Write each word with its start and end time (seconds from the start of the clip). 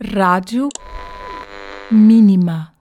Rádio 0.00 0.68
Mínima. 1.90 2.72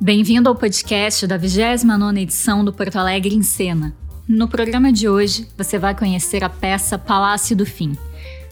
Bem-vindo 0.00 0.48
ao 0.48 0.54
podcast 0.54 1.26
da 1.26 1.36
29 1.36 2.20
edição 2.20 2.64
do 2.64 2.72
Porto 2.72 2.94
Alegre 2.94 3.34
em 3.34 3.42
Cena. 3.42 3.92
No 4.28 4.46
programa 4.46 4.92
de 4.92 5.08
hoje, 5.08 5.48
você 5.58 5.80
vai 5.80 5.96
conhecer 5.96 6.44
a 6.44 6.48
peça 6.48 6.96
Palácio 6.96 7.56
do 7.56 7.66
Fim, 7.66 7.98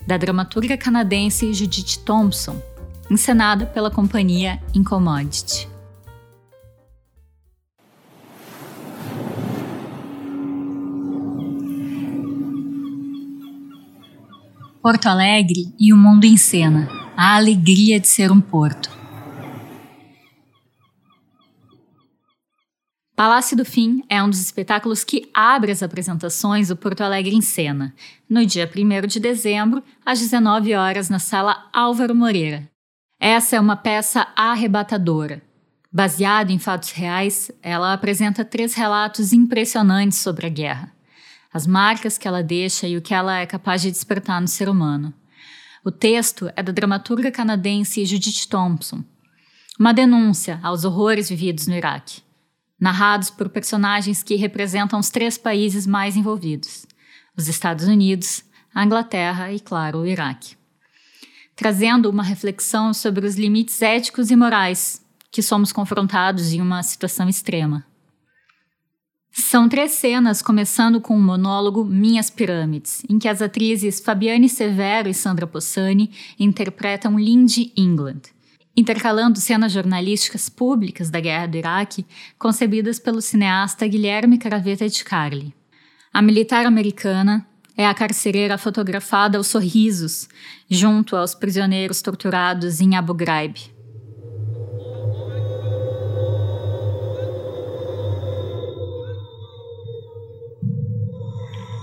da 0.04 0.16
dramaturga 0.16 0.76
canadense 0.76 1.54
Judith 1.54 2.00
Thompson, 2.04 2.60
encenada 3.08 3.66
pela 3.66 3.88
companhia 3.88 4.60
Incommodity. 4.74 5.69
Porto 14.82 15.08
Alegre 15.08 15.74
e 15.78 15.92
o 15.92 15.96
mundo 15.96 16.24
em 16.24 16.38
cena. 16.38 16.88
A 17.14 17.36
alegria 17.36 18.00
de 18.00 18.08
ser 18.08 18.32
um 18.32 18.40
porto. 18.40 18.90
Palácio 23.14 23.54
do 23.54 23.62
Fim 23.62 24.02
é 24.08 24.22
um 24.22 24.30
dos 24.30 24.40
espetáculos 24.40 25.04
que 25.04 25.28
abre 25.34 25.70
as 25.70 25.82
apresentações 25.82 26.68
do 26.68 26.76
Porto 26.76 27.02
Alegre 27.02 27.36
em 27.36 27.42
Cena, 27.42 27.94
no 28.26 28.46
dia 28.46 28.66
1 28.74 29.06
de 29.06 29.20
dezembro, 29.20 29.84
às 30.02 30.18
19 30.18 30.74
horas, 30.74 31.10
na 31.10 31.18
sala 31.18 31.68
Álvaro 31.74 32.14
Moreira. 32.14 32.66
Essa 33.20 33.56
é 33.56 33.60
uma 33.60 33.76
peça 33.76 34.28
arrebatadora. 34.34 35.42
Baseada 35.92 36.52
em 36.52 36.58
fatos 36.58 36.92
reais, 36.92 37.50
ela 37.62 37.92
apresenta 37.92 38.46
três 38.46 38.72
relatos 38.72 39.34
impressionantes 39.34 40.16
sobre 40.16 40.46
a 40.46 40.48
guerra 40.48 40.99
as 41.52 41.66
marcas 41.66 42.16
que 42.16 42.28
ela 42.28 42.42
deixa 42.42 42.86
e 42.86 42.96
o 42.96 43.02
que 43.02 43.12
ela 43.12 43.38
é 43.38 43.46
capaz 43.46 43.82
de 43.82 43.90
despertar 43.90 44.40
no 44.40 44.48
ser 44.48 44.68
humano. 44.68 45.12
O 45.84 45.90
texto 45.90 46.50
é 46.54 46.62
da 46.62 46.72
dramaturga 46.72 47.30
canadense 47.30 48.04
Judith 48.04 48.46
Thompson, 48.48 49.02
uma 49.78 49.94
denúncia 49.94 50.60
aos 50.62 50.84
horrores 50.84 51.28
vividos 51.28 51.66
no 51.66 51.74
Iraque, 51.74 52.22
narrados 52.78 53.30
por 53.30 53.48
personagens 53.48 54.22
que 54.22 54.36
representam 54.36 54.98
os 54.98 55.08
três 55.10 55.38
países 55.38 55.86
mais 55.86 56.16
envolvidos: 56.16 56.86
os 57.36 57.48
Estados 57.48 57.86
Unidos, 57.86 58.44
a 58.74 58.84
Inglaterra 58.84 59.52
e, 59.52 59.58
claro, 59.58 60.00
o 60.00 60.06
Iraque. 60.06 60.54
Trazendo 61.56 62.08
uma 62.08 62.22
reflexão 62.22 62.94
sobre 62.94 63.26
os 63.26 63.36
limites 63.36 63.82
éticos 63.82 64.30
e 64.30 64.36
morais 64.36 65.04
que 65.30 65.42
somos 65.42 65.72
confrontados 65.72 66.52
em 66.52 66.60
uma 66.60 66.82
situação 66.82 67.28
extrema. 67.28 67.86
São 69.32 69.68
três 69.68 69.92
cenas, 69.92 70.42
começando 70.42 71.00
com 71.00 71.16
o 71.16 71.20
monólogo 71.20 71.84
Minhas 71.84 72.28
Pirâmides, 72.28 73.02
em 73.08 73.16
que 73.16 73.28
as 73.28 73.40
atrizes 73.40 74.00
Fabiane 74.00 74.48
Severo 74.48 75.08
e 75.08 75.14
Sandra 75.14 75.46
Possani 75.46 76.10
interpretam 76.38 77.16
Lindy 77.16 77.72
England, 77.76 78.22
intercalando 78.76 79.38
cenas 79.38 79.70
jornalísticas 79.70 80.48
públicas 80.48 81.10
da 81.10 81.20
Guerra 81.20 81.46
do 81.46 81.56
Iraque, 81.56 82.04
concebidas 82.38 82.98
pelo 82.98 83.22
cineasta 83.22 83.86
Guilherme 83.86 84.36
Caravetta 84.36 84.88
de 84.88 85.04
Carli. 85.04 85.54
A 86.12 86.20
militar 86.20 86.66
americana 86.66 87.46
é 87.76 87.86
a 87.86 87.94
carcereira 87.94 88.58
fotografada 88.58 89.38
aos 89.38 89.46
sorrisos, 89.46 90.28
junto 90.68 91.14
aos 91.14 91.36
prisioneiros 91.36 92.02
torturados 92.02 92.80
em 92.80 92.96
Abu 92.96 93.14
Ghraib, 93.14 93.56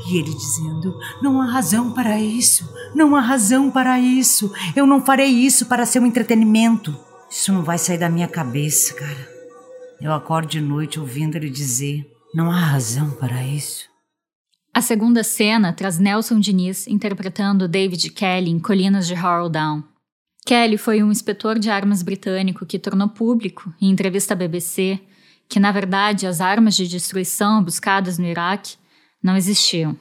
E 0.09 0.17
ele 0.17 0.33
dizendo: 0.33 0.97
Não 1.21 1.41
há 1.41 1.45
razão 1.45 1.91
para 1.91 2.19
isso, 2.19 2.67
não 2.95 3.15
há 3.15 3.19
razão 3.19 3.69
para 3.69 3.99
isso, 3.99 4.51
eu 4.75 4.87
não 4.87 5.03
farei 5.03 5.29
isso 5.29 5.65
para 5.65 5.85
ser 5.85 5.99
um 5.99 6.05
entretenimento. 6.05 6.97
Isso 7.29 7.51
não 7.51 7.63
vai 7.63 7.77
sair 7.77 7.97
da 7.97 8.09
minha 8.09 8.27
cabeça, 8.27 8.93
cara. 8.93 9.37
Eu 9.99 10.13
acordo 10.13 10.47
de 10.47 10.61
noite 10.61 10.99
ouvindo 10.99 11.35
ele 11.35 11.49
dizer: 11.49 12.09
Não 12.33 12.49
há 12.49 12.57
razão 12.57 13.11
para 13.11 13.43
isso. 13.43 13.85
A 14.73 14.81
segunda 14.81 15.23
cena 15.23 15.73
traz 15.73 15.97
Nelson 15.97 16.39
Diniz 16.39 16.87
interpretando 16.87 17.67
David 17.67 18.11
Kelly 18.11 18.51
em 18.51 18.59
Colinas 18.59 19.07
de 19.07 19.15
Harrowdown. 19.15 19.83
Kelly 20.45 20.77
foi 20.77 21.03
um 21.03 21.11
inspetor 21.11 21.59
de 21.59 21.69
armas 21.69 22.01
britânico 22.01 22.65
que 22.65 22.79
tornou 22.79 23.09
público, 23.09 23.73
em 23.81 23.89
entrevista 23.89 24.33
à 24.33 24.37
BBC, 24.37 24.99
que 25.49 25.59
na 25.59 25.71
verdade 25.71 26.25
as 26.25 26.39
armas 26.39 26.75
de 26.75 26.87
destruição 26.87 27.61
buscadas 27.61 28.17
no 28.17 28.25
Iraque 28.25 28.77
não 29.27 29.35
existiam. 29.35 29.93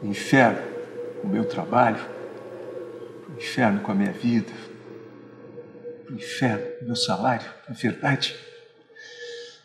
O 0.00 0.06
inferno, 0.06 0.62
o 1.24 1.26
meu 1.26 1.44
trabalho, 1.44 1.98
o 3.28 3.36
inferno 3.36 3.80
com 3.80 3.90
a 3.90 3.94
minha 3.94 4.12
vida, 4.12 4.52
o 6.08 6.14
inferno, 6.14 6.64
o 6.80 6.84
meu 6.84 6.94
salário, 6.94 7.46
a 7.68 7.72
verdade. 7.72 8.36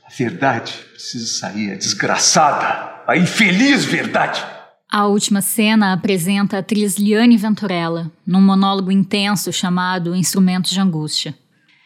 A 0.03 0.11
verdade 0.11 0.73
precisa 0.93 1.27
sair, 1.27 1.71
a 1.71 1.75
desgraçada, 1.75 3.03
a 3.07 3.15
infeliz 3.15 3.85
verdade. 3.85 4.43
A 4.89 5.05
última 5.05 5.41
cena 5.41 5.93
apresenta 5.93 6.57
a 6.57 6.59
atriz 6.61 6.97
Liane 6.97 7.37
Venturella, 7.37 8.11
num 8.25 8.41
monólogo 8.41 8.91
intenso 8.91 9.53
chamado 9.53 10.15
Instrumentos 10.15 10.71
de 10.71 10.79
Angústia. 10.79 11.35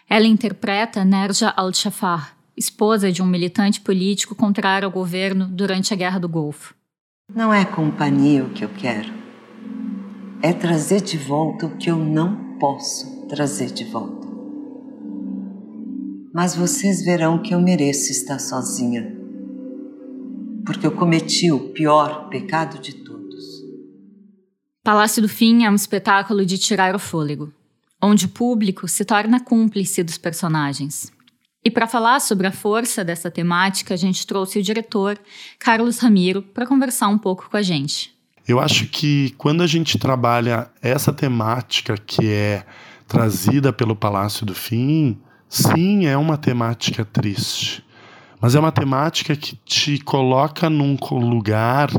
Ela 0.09 0.27
interpreta 0.27 1.03
Nerja 1.03 1.53
al-Shafar, 1.57 2.37
esposa 2.55 3.11
de 3.11 3.21
um 3.21 3.25
militante 3.25 3.81
político 3.81 4.33
contrário 4.33 4.85
ao 4.85 4.91
governo 4.91 5.45
durante 5.45 5.93
a 5.93 5.97
Guerra 5.97 6.19
do 6.19 6.29
Golfo. 6.29 6.73
Não 7.33 7.53
é 7.53 7.65
companhia 7.65 8.45
o 8.45 8.51
que 8.51 8.63
eu 8.63 8.69
quero. 8.69 9.11
É 10.43 10.53
trazer 10.53 11.01
de 11.01 11.17
volta 11.17 11.65
o 11.65 11.75
que 11.75 11.89
eu 11.89 11.97
não 11.97 12.57
posso 12.59 13.27
trazer 13.27 13.71
de 13.71 13.83
volta. 13.83 14.27
Mas 16.31 16.55
vocês 16.55 17.03
verão 17.03 17.41
que 17.41 17.53
eu 17.53 17.59
mereço 17.59 18.11
estar 18.11 18.39
sozinha. 18.39 19.11
Porque 20.65 20.85
eu 20.85 20.91
cometi 20.91 21.51
o 21.51 21.71
pior 21.71 22.29
pecado 22.29 22.79
de 22.79 22.93
todos. 22.93 23.43
Palácio 24.83 25.21
do 25.21 25.27
Fim 25.27 25.63
é 25.65 25.69
um 25.69 25.75
espetáculo 25.75 26.45
de 26.45 26.57
tirar 26.59 26.95
o 26.95 26.99
fôlego, 26.99 27.51
onde 28.01 28.27
o 28.27 28.29
público 28.29 28.87
se 28.87 29.03
torna 29.03 29.39
cúmplice 29.39 30.03
dos 30.03 30.17
personagens. 30.17 31.11
E 31.65 31.71
para 31.71 31.87
falar 31.87 32.21
sobre 32.21 32.45
a 32.45 32.51
força 32.51 33.03
dessa 33.03 33.31
temática, 33.31 33.95
a 33.95 33.97
gente 33.97 34.27
trouxe 34.27 34.59
o 34.59 34.61
diretor 34.61 35.17
Carlos 35.57 35.97
Ramiro 35.97 36.43
para 36.43 36.67
conversar 36.67 37.07
um 37.07 37.17
pouco 37.17 37.49
com 37.49 37.57
a 37.57 37.63
gente. 37.63 38.15
Eu 38.47 38.59
acho 38.59 38.85
que 38.85 39.33
quando 39.39 39.63
a 39.63 39.67
gente 39.67 39.97
trabalha 39.97 40.69
essa 40.79 41.11
temática 41.11 41.97
que 41.97 42.31
é 42.31 42.63
trazida 43.07 43.73
pelo 43.73 43.95
Palácio 43.95 44.45
do 44.45 44.53
Fim, 44.53 45.17
sim, 45.49 46.05
é 46.05 46.15
uma 46.15 46.37
temática 46.37 47.03
triste. 47.03 47.83
Mas 48.39 48.53
é 48.53 48.59
uma 48.59 48.71
temática 48.71 49.35
que 49.35 49.55
te 49.65 49.97
coloca 49.97 50.69
num 50.69 50.95
lugar 51.13 51.89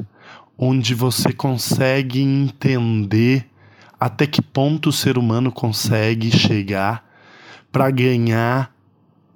onde 0.56 0.94
você 0.94 1.32
consegue 1.32 2.20
entender 2.20 3.50
até 3.98 4.28
que 4.28 4.40
ponto 4.40 4.90
o 4.90 4.92
ser 4.92 5.18
humano 5.18 5.50
consegue 5.50 6.30
chegar 6.30 7.04
para 7.72 7.90
ganhar 7.90 8.75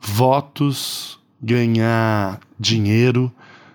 votos, 0.00 1.18
ganhar 1.40 2.40
dinheiro, 2.58 3.32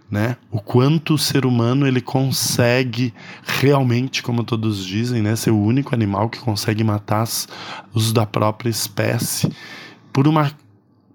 né? 0.10 0.38
O 0.52 0.62
quanto 0.62 1.16
o 1.16 1.18
ser 1.18 1.46
humano 1.46 1.88
ele 1.88 2.02
consegue 2.02 3.14
realmente, 3.44 4.22
como 4.22 4.44
todos 4.44 4.86
dizem, 4.86 5.22
né, 5.22 5.36
ser 5.36 5.52
o 5.52 5.60
único 5.60 5.96
animal 5.96 6.30
que 6.30 6.40
consegue 6.40 6.84
matar 6.84 7.28
os 7.94 8.14
da 8.14 8.26
própria 8.26 8.70
espécie 8.70 9.52
por 10.14 10.28
uma 10.28 10.52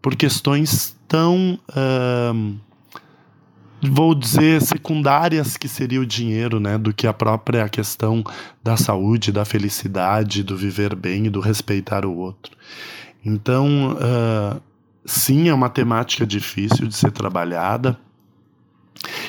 por 0.02 0.16
questões 0.16 0.96
tão 1.06 1.58
uh, 1.70 2.56
vou 3.82 4.14
dizer 4.14 4.60
secundárias 4.60 5.56
que 5.56 5.68
seria 5.68 6.00
o 6.00 6.06
dinheiro, 6.06 6.58
né, 6.58 6.76
do 6.76 6.92
que 6.92 7.06
a 7.06 7.12
própria 7.12 7.68
questão 7.68 8.24
da 8.62 8.76
saúde, 8.76 9.32
da 9.32 9.44
felicidade, 9.44 10.42
do 10.42 10.56
viver 10.56 10.94
bem 10.94 11.26
e 11.26 11.30
do 11.30 11.40
respeitar 11.40 12.04
o 12.04 12.16
outro. 12.16 12.56
Então 13.24 13.92
uh, 13.92 14.60
sim, 15.04 15.48
é 15.48 15.54
uma 15.54 15.68
temática 15.68 16.26
difícil 16.26 16.86
de 16.86 16.94
ser 16.94 17.10
trabalhada. 17.10 17.98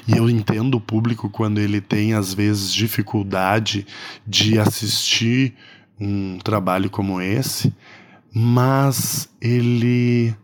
E 0.07 0.17
eu 0.17 0.29
entendo 0.29 0.75
o 0.75 0.81
público 0.81 1.29
quando 1.29 1.59
ele 1.59 1.79
tem, 1.79 2.13
às 2.13 2.33
vezes, 2.33 2.73
dificuldade 2.73 3.85
de 4.25 4.59
assistir 4.59 5.53
um 5.99 6.39
trabalho 6.39 6.89
como 6.89 7.21
esse, 7.21 7.73
mas 8.33 9.29
ele 9.39 10.35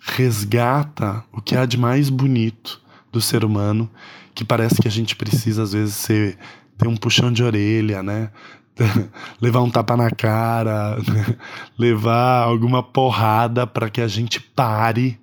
resgata 0.00 1.24
o 1.32 1.40
que 1.40 1.56
há 1.56 1.66
de 1.66 1.76
mais 1.76 2.08
bonito 2.08 2.80
do 3.12 3.20
ser 3.20 3.44
humano, 3.44 3.90
que 4.34 4.44
parece 4.44 4.80
que 4.80 4.88
a 4.88 4.90
gente 4.90 5.14
precisa, 5.14 5.62
às 5.62 5.72
vezes, 5.72 5.94
ser, 5.94 6.38
ter 6.78 6.88
um 6.88 6.96
puxão 6.96 7.32
de 7.32 7.42
orelha, 7.42 8.02
né? 8.02 8.30
levar 9.40 9.62
um 9.62 9.70
tapa 9.70 9.96
na 9.96 10.10
cara, 10.10 10.96
levar 11.78 12.42
alguma 12.42 12.82
porrada 12.82 13.66
para 13.66 13.88
que 13.88 14.00
a 14.00 14.08
gente 14.08 14.40
pare 14.40 15.18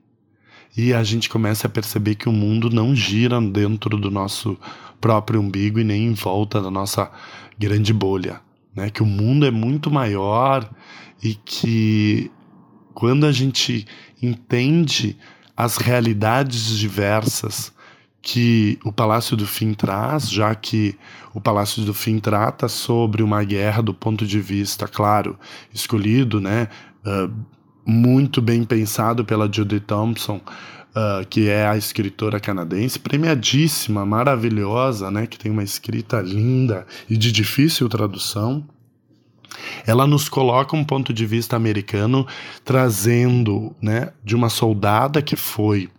e 0.76 0.94
a 0.94 1.04
gente 1.04 1.30
comece 1.30 1.66
a 1.66 1.70
perceber 1.70 2.16
que 2.16 2.28
o 2.28 2.32
mundo 2.32 2.70
não 2.70 2.96
gira 2.96 3.40
dentro 3.40 3.98
do 3.98 4.10
nosso 4.10 4.58
próprio 5.00 5.40
umbigo 5.40 5.80
e 5.80 5.84
nem 5.84 6.08
em 6.08 6.14
volta 6.14 6.62
da 6.62 6.72
nossa 6.72 7.12
grande 7.58 7.94
bolha, 7.94 8.42
né? 8.76 8.90
Que 8.90 9.04
o 9.04 9.06
mundo 9.06 9.46
é 9.46 9.52
muito 9.52 9.92
maior 9.92 10.68
e 11.22 11.36
que 11.36 12.32
quando 12.94 13.26
a 13.26 13.32
gente 13.32 13.86
entende 14.22 15.18
as 15.56 15.78
realidades 15.78 16.78
diversas 16.78 17.73
que 18.24 18.80
o 18.86 18.92
Palácio 18.92 19.36
do 19.36 19.46
Fim 19.46 19.74
traz, 19.74 20.32
já 20.32 20.56
que 20.56 20.98
o 21.34 21.42
Palácio 21.42 21.84
do 21.84 21.94
Fim 21.94 22.20
trata 22.20 22.70
sobre 22.70 23.22
uma 23.22 23.44
guerra 23.44 23.84
do 23.84 23.94
ponto 23.94 24.26
de 24.26 24.40
vista, 24.40 24.88
claro, 24.88 25.38
escolhido, 25.74 26.40
né, 26.40 26.70
uh, 27.06 27.30
muito 27.86 28.42
bem 28.42 28.64
pensado 28.64 29.26
pela 29.26 29.52
Judy 29.52 29.82
Thompson, 29.82 30.38
uh, 30.38 31.28
que 31.30 31.50
é 31.50 31.68
a 31.68 31.76
escritora 31.76 32.40
canadense, 32.40 32.98
premiadíssima, 32.98 34.06
maravilhosa, 34.06 35.12
né, 35.12 35.28
que 35.28 35.38
tem 35.38 35.52
uma 35.52 35.64
escrita 35.64 36.22
linda 36.22 36.88
e 37.10 37.18
de 37.18 37.30
difícil 37.30 37.90
tradução. 37.90 38.66
Ela 39.86 40.08
nos 40.08 40.30
coloca 40.30 40.78
um 40.78 40.86
ponto 40.86 41.14
de 41.14 41.26
vista 41.26 41.58
americano, 41.58 42.26
trazendo, 42.64 43.76
né, 43.82 44.14
de 44.24 44.34
uma 44.34 44.48
soldada 44.48 45.22
que 45.22 45.36
foi 45.36 45.90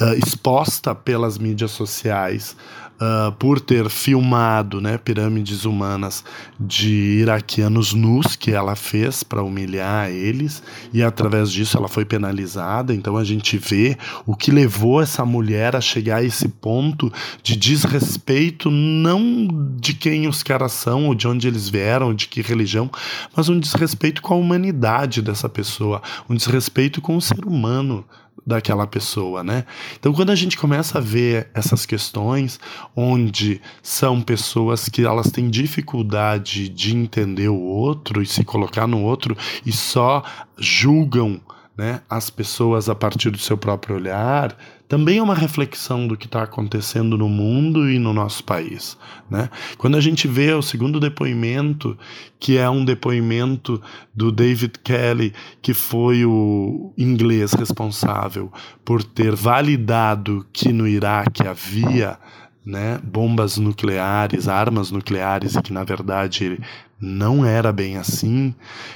uh, 0.00 0.14
exposta 0.14 0.94
pelas 0.94 1.38
mídias 1.38 1.70
sociais 1.70 2.56
uh, 2.98 3.32
por 3.32 3.60
ter 3.60 3.88
filmado 3.88 4.80
né, 4.80 4.98
pirâmides 4.98 5.64
humanas 5.64 6.24
de 6.58 7.20
iraquianos 7.20 7.94
nus 7.94 8.36
que 8.36 8.52
ela 8.52 8.76
fez 8.76 9.22
para 9.22 9.42
humilhar 9.42 10.10
eles, 10.10 10.62
e 10.92 11.02
através 11.02 11.50
disso 11.50 11.76
ela 11.76 11.88
foi 11.88 12.04
penalizada. 12.04 12.94
Então 12.94 13.16
a 13.16 13.24
gente 13.24 13.56
vê 13.56 13.96
o 14.26 14.34
que 14.34 14.50
levou 14.50 15.00
essa 15.00 15.24
mulher 15.24 15.76
a 15.76 15.80
chegar 15.80 16.16
a 16.16 16.24
esse 16.24 16.48
ponto 16.48 17.12
de 17.42 17.56
desrespeito, 17.56 18.70
não 18.70 19.48
de 19.80 19.94
quem 19.94 20.26
os 20.26 20.42
caras 20.42 20.72
são, 20.72 21.06
ou 21.06 21.14
de 21.14 21.26
onde 21.26 21.46
eles 21.46 21.68
vieram, 21.68 22.14
de 22.14 22.28
que 22.28 22.42
religião, 22.42 22.90
mas 23.36 23.48
um 23.48 23.58
desrespeito 23.58 24.22
com 24.22 24.34
a 24.34 24.36
humanidade 24.36 25.22
dessa 25.22 25.48
pessoa, 25.48 26.02
um 26.28 26.34
desrespeito 26.34 27.00
com 27.00 27.16
o 27.16 27.20
ser 27.20 27.44
humano 27.46 28.04
daquela 28.46 28.86
pessoa, 28.86 29.42
né? 29.42 29.64
Então, 29.98 30.12
quando 30.12 30.30
a 30.30 30.34
gente 30.34 30.56
começa 30.56 30.98
a 30.98 31.00
ver 31.00 31.48
essas 31.54 31.84
questões, 31.84 32.58
onde 32.94 33.60
são 33.82 34.20
pessoas 34.20 34.88
que 34.88 35.04
elas 35.04 35.30
têm 35.30 35.48
dificuldade 35.48 36.68
de 36.68 36.96
entender 36.96 37.48
o 37.48 37.60
outro 37.60 38.22
e 38.22 38.26
se 38.26 38.44
colocar 38.44 38.86
no 38.86 39.02
outro 39.02 39.36
e 39.64 39.72
só 39.72 40.22
julgam 40.58 41.40
né, 41.78 42.00
as 42.10 42.28
pessoas 42.28 42.88
a 42.88 42.94
partir 42.94 43.30
do 43.30 43.38
seu 43.38 43.56
próprio 43.56 43.94
olhar, 43.94 44.58
também 44.88 45.18
é 45.18 45.22
uma 45.22 45.34
reflexão 45.34 46.08
do 46.08 46.16
que 46.16 46.26
está 46.26 46.42
acontecendo 46.42 47.16
no 47.16 47.28
mundo 47.28 47.88
e 47.88 48.00
no 48.00 48.12
nosso 48.12 48.42
país. 48.42 48.98
Né? 49.30 49.48
Quando 49.76 49.96
a 49.96 50.00
gente 50.00 50.26
vê 50.26 50.52
o 50.52 50.62
segundo 50.62 50.98
depoimento, 50.98 51.96
que 52.40 52.58
é 52.58 52.68
um 52.68 52.84
depoimento 52.84 53.80
do 54.12 54.32
David 54.32 54.80
Kelly, 54.82 55.32
que 55.62 55.72
foi 55.72 56.24
o 56.24 56.92
inglês 56.98 57.52
responsável 57.52 58.52
por 58.84 59.04
ter 59.04 59.36
validado 59.36 60.44
que 60.52 60.72
no 60.72 60.88
Iraque 60.88 61.46
havia 61.46 62.18
né, 62.64 63.00
bombas 63.02 63.56
nucleares, 63.56 64.48
armas 64.48 64.90
nucleares, 64.90 65.54
e 65.54 65.62
que 65.62 65.72
na 65.72 65.84
verdade 65.84 66.60
não 67.00 67.44
era 67.44 67.72
bem 67.72 67.96
assim, 67.96 68.54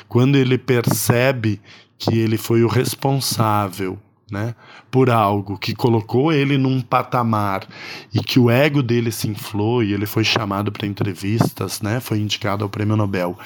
quando 0.08 0.36
ele 0.36 0.58
percebe 0.58 1.60
que 1.96 2.18
ele 2.18 2.36
foi 2.36 2.64
o 2.64 2.68
responsável 2.68 3.98
né, 4.32 4.54
por 4.90 5.10
algo 5.10 5.58
que 5.58 5.74
colocou 5.74 6.32
ele 6.32 6.56
num 6.56 6.80
patamar 6.80 7.66
e 8.12 8.20
que 8.20 8.40
o 8.40 8.50
ego 8.50 8.82
dele 8.82 9.12
se 9.12 9.28
inflou 9.28 9.82
e 9.82 9.92
ele 9.92 10.06
foi 10.06 10.24
chamado 10.24 10.72
para 10.72 10.86
entrevistas, 10.86 11.82
né, 11.82 12.00
foi 12.00 12.18
indicado 12.18 12.64
ao 12.64 12.70
Prêmio 12.70 12.96
Nobel. 12.96 13.38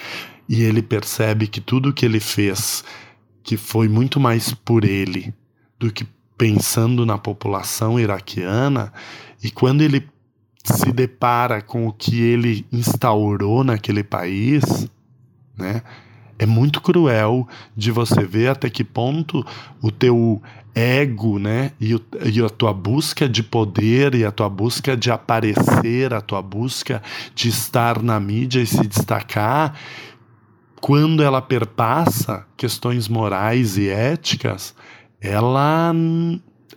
E 0.48 0.62
ele 0.62 0.80
percebe 0.80 1.48
que 1.48 1.60
tudo 1.60 1.92
que 1.92 2.06
ele 2.06 2.20
fez, 2.20 2.84
que 3.42 3.56
foi 3.56 3.88
muito 3.88 4.20
mais 4.20 4.54
por 4.54 4.84
ele 4.84 5.34
do 5.76 5.90
que 5.92 6.06
pensando 6.36 7.06
na 7.06 7.18
população 7.18 7.98
iraquiana, 7.98 8.92
e 9.42 9.50
quando 9.50 9.82
ele 9.82 10.08
se 10.64 10.92
depara 10.92 11.62
com 11.62 11.86
o 11.86 11.92
que 11.92 12.20
ele 12.20 12.66
instaurou 12.72 13.62
naquele 13.62 14.02
país, 14.02 14.88
né? 15.56 15.82
é 16.38 16.46
muito 16.46 16.80
cruel 16.80 17.48
de 17.76 17.90
você 17.90 18.24
ver 18.24 18.48
até 18.48 18.68
que 18.68 18.84
ponto 18.84 19.44
o 19.80 19.90
teu 19.90 20.42
ego, 20.74 21.38
né, 21.38 21.72
e, 21.80 21.94
o, 21.94 22.04
e, 22.22 22.44
a 22.44 22.50
tua 22.50 22.74
busca 22.74 23.26
de 23.26 23.42
poder 23.42 24.14
e 24.14 24.26
a 24.26 24.30
tua 24.30 24.50
busca 24.50 24.94
de 24.94 25.10
aparecer, 25.10 26.12
a 26.12 26.20
tua 26.20 26.42
busca 26.42 27.02
de 27.34 27.48
estar 27.48 28.02
na 28.02 28.20
mídia 28.20 28.60
e 28.60 28.66
se 28.66 28.86
destacar, 28.86 29.74
quando 30.78 31.22
ela 31.22 31.40
perpassa 31.40 32.44
questões 32.58 33.08
morais 33.08 33.78
e 33.78 33.88
éticas, 33.88 34.74
ela 35.26 35.92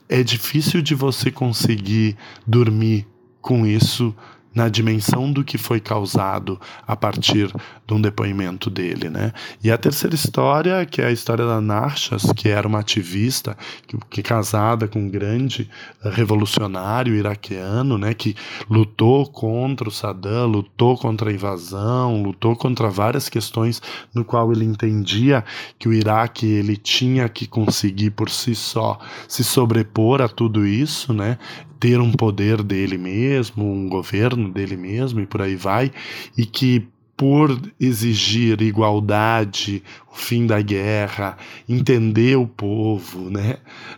é 0.07 0.23
difícil 0.23 0.81
de 0.81 0.95
você 0.95 1.29
conseguir 1.29 2.17
dormir 2.45 3.07
com 3.41 3.65
isso 3.65 4.15
na 4.53 4.67
dimensão 4.67 5.31
do 5.31 5.43
que 5.43 5.57
foi 5.57 5.79
causado 5.79 6.59
a 6.87 6.95
partir 6.95 7.53
de 7.87 7.93
um 7.93 8.01
depoimento 8.01 8.69
dele, 8.69 9.09
né? 9.09 9.31
E 9.63 9.71
a 9.71 9.77
terceira 9.77 10.15
história, 10.15 10.85
que 10.85 11.01
é 11.01 11.05
a 11.05 11.11
história 11.11 11.45
da 11.45 11.61
Narchas, 11.61 12.31
que 12.35 12.49
era 12.49 12.67
uma 12.67 12.79
ativista 12.79 13.57
que, 13.87 13.97
que 14.09 14.23
casada 14.23 14.87
com 14.87 14.99
um 14.99 15.09
grande 15.09 15.69
revolucionário 16.03 17.15
iraquiano, 17.15 17.97
né, 17.97 18.13
que 18.13 18.35
lutou 18.69 19.25
contra 19.25 19.87
o 19.87 19.91
Saddam, 19.91 20.47
lutou 20.47 20.97
contra 20.97 21.29
a 21.29 21.33
invasão, 21.33 22.21
lutou 22.21 22.55
contra 22.55 22.89
várias 22.89 23.29
questões 23.29 23.81
no 24.13 24.25
qual 24.25 24.51
ele 24.51 24.65
entendia 24.65 25.43
que 25.77 25.87
o 25.87 25.93
Iraque 25.93 26.45
ele 26.45 26.75
tinha 26.75 27.27
que 27.29 27.47
conseguir 27.47 28.11
por 28.11 28.29
si 28.29 28.55
só 28.55 28.99
se 29.27 29.43
sobrepor 29.43 30.21
a 30.21 30.27
tudo 30.27 30.65
isso, 30.65 31.13
né? 31.13 31.37
Ter 31.79 31.99
um 31.99 32.11
poder 32.11 32.61
dele 32.61 32.97
mesmo, 32.97 33.71
um 33.71 33.87
governo 33.87 34.49
dele 34.49 34.75
mesmo 34.75 35.19
e 35.21 35.25
por 35.25 35.41
aí 35.41 35.55
vai, 35.55 35.91
e 36.37 36.45
que 36.45 36.87
por 37.15 37.59
exigir 37.77 38.61
igualdade, 38.61 39.83
o 40.09 40.15
fim 40.15 40.47
da 40.47 40.61
guerra, 40.61 41.37
entender 41.67 42.37
o 42.37 42.47
povo, 42.47 43.29
né, 43.29 43.57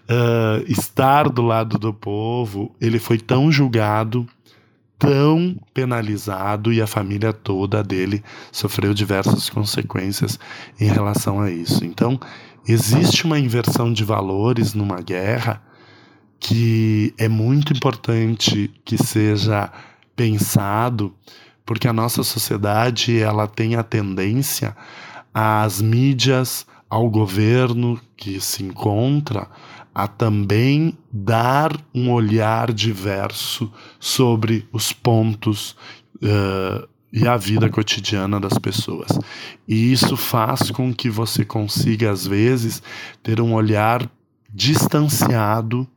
uh, 0.10 0.66
estar 0.68 1.30
do 1.30 1.44
lado 1.44 1.78
do 1.78 1.94
povo, 1.94 2.76
ele 2.82 2.98
foi 2.98 3.20
tão 3.20 3.52
julgado, 3.52 4.28
tão 4.98 5.56
penalizado 5.72 6.74
e 6.74 6.82
a 6.82 6.88
família 6.88 7.32
toda 7.32 7.84
dele 7.84 8.24
sofreu 8.52 8.92
diversas 8.92 9.52
consequências 9.52 10.40
em 10.80 10.88
relação 10.88 11.40
a 11.40 11.52
isso. 11.52 11.86
Então, 11.86 12.20
existe 12.68 13.26
uma 13.26 13.38
inversão 13.38 13.94
de 13.94 14.04
valores 14.04 14.74
numa 14.74 15.00
guerra 15.00 15.62
que 16.42 17.14
é 17.20 17.30
muito 17.30 17.72
importante 17.72 18.74
que 18.84 18.98
seja 18.98 19.72
pensado, 20.16 21.14
porque 21.64 21.88
a 21.88 21.94
nossa 21.94 22.24
sociedade 22.24 23.20
ela 23.20 23.48
tem 23.48 23.76
a 23.76 23.84
tendência 23.84 24.76
às 25.32 25.80
mídias, 25.80 26.66
ao 26.90 27.10
governo 27.10 28.02
que 28.18 28.42
se 28.42 28.64
encontra, 28.64 29.48
a 29.94 30.08
também 30.08 30.98
dar 31.14 31.80
um 31.94 32.12
olhar 32.12 32.74
diverso 32.74 33.72
sobre 34.00 34.68
os 34.74 34.92
pontos 34.92 35.76
uh, 36.16 36.88
e 37.14 37.28
a 37.28 37.38
vida 37.38 37.70
cotidiana 37.70 38.40
das 38.40 38.58
pessoas. 38.58 39.12
E 39.68 39.94
isso 39.94 40.18
faz 40.18 40.72
com 40.72 40.92
que 40.92 41.10
você 41.10 41.46
consiga, 41.46 42.10
às 42.10 42.26
vezes, 42.26 42.82
ter 43.22 43.40
um 43.40 43.54
olhar 43.54 44.10
distanciado 44.54 45.88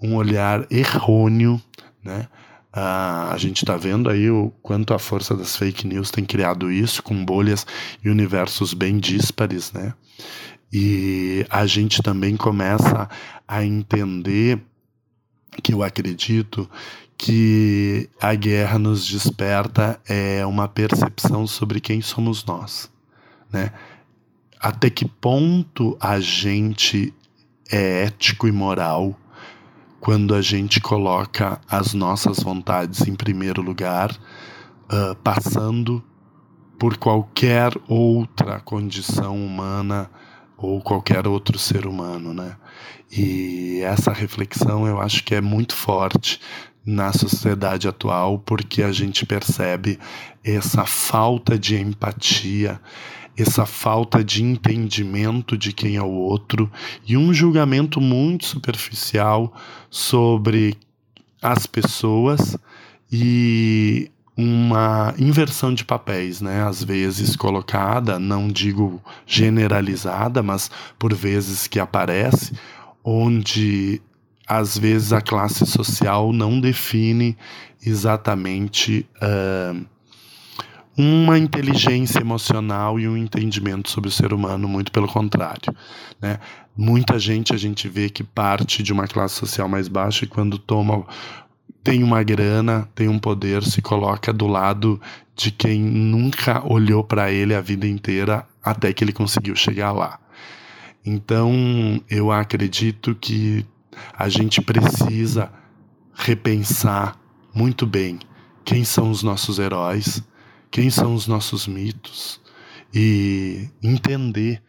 um 0.00 0.14
olhar 0.14 0.66
errôneo, 0.70 1.60
né? 2.02 2.28
Uh, 2.74 3.32
a 3.32 3.36
gente 3.38 3.64
está 3.64 3.76
vendo 3.76 4.10
aí 4.10 4.30
o 4.30 4.52
quanto 4.62 4.92
a 4.92 4.98
força 4.98 5.34
das 5.34 5.56
fake 5.56 5.86
news 5.86 6.10
tem 6.10 6.24
criado 6.24 6.70
isso 6.70 7.02
com 7.02 7.24
bolhas 7.24 7.66
e 8.04 8.10
universos 8.10 8.74
bem 8.74 8.98
díspares, 8.98 9.72
né? 9.72 9.94
E 10.72 11.46
a 11.48 11.66
gente 11.66 12.02
também 12.02 12.36
começa 12.36 13.08
a 13.46 13.64
entender 13.64 14.60
que 15.62 15.72
eu 15.72 15.82
acredito 15.82 16.68
que 17.16 18.08
a 18.20 18.34
guerra 18.34 18.78
nos 18.78 19.06
desperta 19.06 20.00
é 20.06 20.44
uma 20.46 20.68
percepção 20.68 21.46
sobre 21.46 21.80
quem 21.80 22.00
somos 22.00 22.44
nós, 22.44 22.90
né? 23.50 23.72
Até 24.60 24.90
que 24.90 25.06
ponto 25.06 25.96
a 25.98 26.20
gente 26.20 27.14
é 27.70 28.04
ético 28.04 28.46
e 28.46 28.52
moral 28.52 29.18
quando 30.00 30.34
a 30.34 30.40
gente 30.40 30.80
coloca 30.80 31.60
as 31.68 31.94
nossas 31.94 32.40
vontades 32.40 33.06
em 33.06 33.14
primeiro 33.14 33.60
lugar, 33.60 34.12
uh, 34.12 35.14
passando 35.22 36.02
por 36.78 36.96
qualquer 36.96 37.72
outra 37.88 38.60
condição 38.60 39.36
humana 39.36 40.08
ou 40.56 40.80
qualquer 40.80 41.26
outro 41.26 41.58
ser 41.58 41.86
humano, 41.86 42.32
né? 42.32 42.56
E 43.10 43.80
essa 43.82 44.12
reflexão 44.12 44.86
eu 44.86 45.00
acho 45.00 45.24
que 45.24 45.34
é 45.34 45.40
muito 45.40 45.74
forte 45.74 46.40
na 46.84 47.12
sociedade 47.12 47.86
atual, 47.86 48.38
porque 48.38 48.82
a 48.82 48.92
gente 48.92 49.26
percebe 49.26 49.98
essa 50.42 50.84
falta 50.86 51.58
de 51.58 51.76
empatia, 51.76 52.80
essa 53.38 53.64
falta 53.64 54.22
de 54.22 54.42
entendimento 54.42 55.56
de 55.56 55.72
quem 55.72 55.96
é 55.96 56.02
o 56.02 56.10
outro 56.10 56.70
e 57.06 57.16
um 57.16 57.32
julgamento 57.32 58.00
muito 58.00 58.46
superficial 58.46 59.54
sobre 59.88 60.76
as 61.40 61.66
pessoas 61.66 62.56
e 63.10 64.10
uma 64.36 65.14
inversão 65.18 65.72
de 65.72 65.84
papéis, 65.84 66.40
né? 66.40 66.62
Às 66.62 66.82
vezes 66.82 67.34
colocada, 67.34 68.18
não 68.18 68.48
digo 68.48 69.02
generalizada, 69.26 70.42
mas 70.42 70.70
por 70.98 71.14
vezes 71.14 71.66
que 71.66 71.80
aparece, 71.80 72.52
onde 73.04 74.00
às 74.46 74.78
vezes 74.78 75.12
a 75.12 75.20
classe 75.20 75.66
social 75.66 76.32
não 76.32 76.60
define 76.60 77.36
exatamente 77.84 79.06
uh, 79.16 79.84
uma 80.98 81.38
inteligência 81.38 82.18
emocional 82.18 82.98
e 82.98 83.08
um 83.08 83.16
entendimento 83.16 83.88
sobre 83.88 84.08
o 84.08 84.12
ser 84.12 84.32
humano, 84.32 84.66
muito 84.66 84.90
pelo 84.90 85.06
contrário. 85.06 85.72
Né? 86.20 86.40
Muita 86.76 87.20
gente 87.20 87.54
a 87.54 87.56
gente 87.56 87.88
vê 87.88 88.10
que 88.10 88.24
parte 88.24 88.82
de 88.82 88.92
uma 88.92 89.06
classe 89.06 89.36
social 89.36 89.68
mais 89.68 89.86
baixa 89.86 90.24
e 90.24 90.28
quando 90.28 90.58
toma 90.58 91.06
tem 91.84 92.02
uma 92.02 92.22
grana, 92.24 92.88
tem 92.96 93.08
um 93.08 93.18
poder, 93.18 93.62
se 93.62 93.80
coloca 93.80 94.32
do 94.32 94.48
lado 94.48 95.00
de 95.36 95.52
quem 95.52 95.80
nunca 95.80 96.66
olhou 96.66 97.04
para 97.04 97.30
ele 97.30 97.54
a 97.54 97.60
vida 97.60 97.86
inteira 97.86 98.44
até 98.62 98.92
que 98.92 99.04
ele 99.04 99.12
conseguiu 99.12 99.54
chegar 99.54 99.92
lá. 99.92 100.18
Então, 101.06 102.02
eu 102.10 102.32
acredito 102.32 103.14
que 103.14 103.64
a 104.12 104.28
gente 104.28 104.60
precisa 104.60 105.50
repensar 106.12 107.16
muito 107.54 107.86
bem 107.86 108.18
quem 108.64 108.84
são 108.84 109.10
os 109.10 109.22
nossos 109.22 109.60
heróis, 109.60 110.22
quem 110.70 110.90
são 110.90 111.14
os 111.14 111.26
nossos 111.26 111.66
mitos 111.66 112.40
e 112.94 113.68
entender 113.82 114.62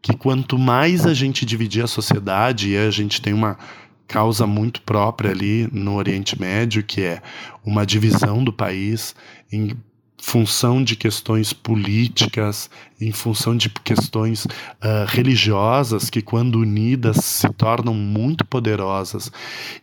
que 0.00 0.14
quanto 0.14 0.58
mais 0.58 1.06
a 1.06 1.14
gente 1.14 1.46
dividir 1.46 1.82
a 1.82 1.86
sociedade, 1.86 2.70
e 2.70 2.76
a 2.76 2.90
gente 2.90 3.22
tem 3.22 3.32
uma 3.32 3.56
causa 4.06 4.46
muito 4.46 4.82
própria 4.82 5.30
ali 5.30 5.68
no 5.72 5.94
Oriente 5.94 6.38
Médio, 6.38 6.82
que 6.82 7.00
é 7.00 7.22
uma 7.64 7.86
divisão 7.86 8.44
do 8.44 8.52
país 8.52 9.14
em 9.50 9.74
função 10.18 10.82
de 10.82 10.96
questões 10.96 11.52
políticas, 11.52 12.70
em 13.00 13.12
função 13.12 13.56
de 13.56 13.68
questões 13.68 14.44
uh, 14.44 15.06
religiosas, 15.06 16.08
que, 16.08 16.22
quando 16.22 16.60
unidas, 16.60 17.16
se 17.18 17.48
tornam 17.50 17.94
muito 17.94 18.44
poderosas, 18.44 19.30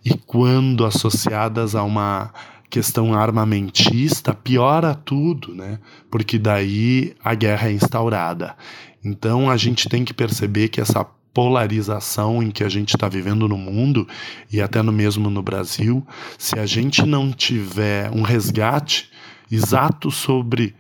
e 0.04 0.16
quando 0.16 0.86
associadas 0.86 1.76
a 1.76 1.84
uma 1.84 2.34
questão 2.72 3.14
armamentista, 3.14 4.34
piora 4.34 4.96
tudo, 4.96 5.54
né? 5.54 5.78
Porque 6.10 6.40
daí 6.40 7.14
a 7.22 7.36
guerra 7.36 7.68
é 7.68 7.74
instaurada. 7.74 8.56
Então 9.04 9.50
a 9.50 9.58
gente 9.58 9.90
tem 9.90 10.06
que 10.06 10.14
perceber 10.14 10.70
que 10.70 10.80
essa 10.80 11.04
polarização 11.34 12.42
em 12.42 12.50
que 12.50 12.64
a 12.64 12.70
gente 12.70 12.96
está 12.96 13.10
vivendo 13.10 13.48
no 13.48 13.58
mundo 13.58 14.08
e 14.52 14.62
até 14.62 14.82
no 14.82 14.92
mesmo 14.92 15.30
no 15.30 15.44
Brasil, 15.44 16.06
se 16.38 16.58
a 16.58 16.66
gente 16.66 17.06
não 17.06 17.32
tiver 17.32 18.10
um 18.12 18.22
resgate 18.22 19.12
exato 19.52 20.10
sobre 20.10 20.74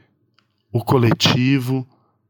o 0.71 0.83
coletivo, 0.83 1.85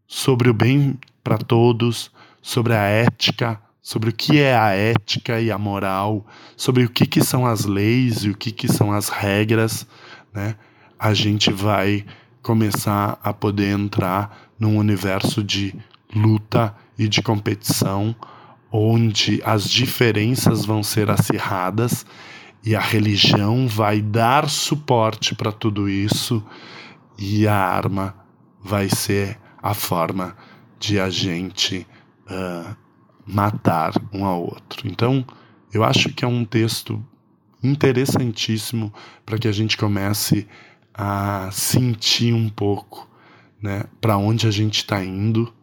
sobre 0.07 0.49
o 0.49 0.53
bem 0.53 0.99
para 1.23 1.37
todos, 1.37 2.11
sobre 2.41 2.73
a 2.73 2.81
ética, 2.81 3.61
sobre 3.81 4.09
o 4.09 4.13
que 4.13 4.39
é 4.39 4.55
a 4.55 4.69
ética 4.69 5.41
e 5.41 5.51
a 5.51 5.57
moral, 5.57 6.25
sobre 6.55 6.83
o 6.83 6.89
que, 6.89 7.05
que 7.05 7.23
são 7.23 7.45
as 7.45 7.65
leis 7.65 8.23
e 8.23 8.29
o 8.29 8.37
que, 8.37 8.51
que 8.51 8.67
são 8.67 8.91
as 8.91 9.09
regras, 9.09 9.87
né? 10.33 10.55
a 10.99 11.13
gente 11.13 11.51
vai 11.51 12.05
começar 12.43 13.19
a 13.23 13.33
poder 13.33 13.71
entrar 13.71 14.49
num 14.59 14.77
universo 14.77 15.43
de 15.43 15.73
luta 16.13 16.75
e 16.97 17.07
de 17.07 17.21
competição, 17.21 18.15
onde 18.71 19.41
as 19.43 19.67
diferenças 19.67 20.63
vão 20.63 20.83
ser 20.83 21.09
acirradas 21.09 22.05
e 22.63 22.75
a 22.75 22.79
religião 22.79 23.67
vai 23.67 24.01
dar 24.01 24.47
suporte 24.47 25.33
para 25.33 25.51
tudo 25.51 25.89
isso, 25.89 26.43
e 27.17 27.47
a 27.47 27.55
arma 27.55 28.15
vai 28.63 28.89
ser 28.89 29.39
a 29.61 29.73
forma 29.73 30.35
de 30.79 30.99
a 30.99 31.09
gente 31.09 31.87
uh, 32.29 32.75
matar 33.25 33.93
um 34.13 34.25
ao 34.25 34.41
outro. 34.41 34.87
Então, 34.87 35.25
eu 35.73 35.83
acho 35.83 36.09
que 36.09 36.25
é 36.25 36.27
um 36.27 36.43
texto 36.43 37.03
interessantíssimo 37.63 38.93
para 39.25 39.37
que 39.37 39.47
a 39.47 39.51
gente 39.51 39.77
comece 39.77 40.47
a 40.93 41.49
sentir 41.51 42.33
um 42.33 42.49
pouco 42.49 43.09
né, 43.61 43.83
para 43.99 44.17
onde 44.17 44.47
a 44.47 44.51
gente 44.51 44.77
está 44.77 45.03
indo, 45.03 45.53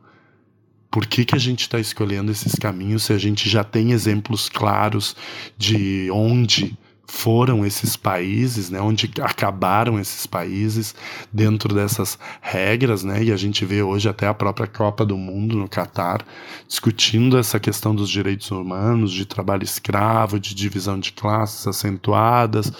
por 0.90 1.06
que, 1.06 1.24
que 1.24 1.34
a 1.34 1.38
gente 1.38 1.62
está 1.62 1.78
escolhendo 1.78 2.32
esses 2.32 2.54
caminhos, 2.54 3.04
se 3.04 3.12
a 3.12 3.18
gente 3.18 3.48
já 3.48 3.62
tem 3.62 3.92
exemplos 3.92 4.48
claros 4.48 5.14
de 5.56 6.08
onde 6.10 6.78
foram 7.10 7.64
esses 7.64 7.96
países, 7.96 8.68
né, 8.68 8.78
onde 8.80 9.10
acabaram 9.22 9.98
esses 9.98 10.26
países 10.26 10.94
dentro 11.32 11.74
dessas 11.74 12.18
regras, 12.40 13.02
né, 13.02 13.24
e 13.24 13.32
a 13.32 13.36
gente 13.36 13.64
vê 13.64 13.82
hoje 13.82 14.08
até 14.08 14.28
a 14.28 14.34
própria 14.34 14.66
Copa 14.66 15.06
do 15.06 15.16
Mundo 15.16 15.56
no 15.56 15.66
Catar 15.66 16.22
discutindo 16.68 17.38
essa 17.38 17.58
questão 17.58 17.94
dos 17.94 18.10
direitos 18.10 18.50
humanos, 18.50 19.10
de 19.10 19.24
trabalho 19.24 19.64
escravo, 19.64 20.38
de 20.38 20.54
divisão 20.54 21.00
de 21.00 21.12
classes 21.12 21.66
acentuadas 21.66 22.70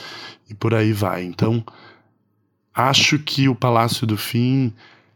e 0.49 0.55
por 0.55 0.75
aí 0.75 0.93
vai. 0.93 1.25
Então, 1.25 1.65
acho 2.75 3.19
que 3.19 3.49
o 3.49 3.55
Palácio 3.55 4.07
do 4.07 4.19
Fim, 4.19 4.75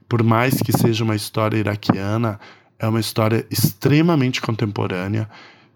por 0.09 0.23
mais 0.23 0.63
que 0.63 0.73
seja 0.73 1.05
uma 1.05 1.15
história 1.15 1.59
iraquiana, 1.59 2.41
é 2.79 2.89
uma 2.89 2.99
história 2.99 3.47
extremamente 3.51 4.41
contemporânea 4.41 5.29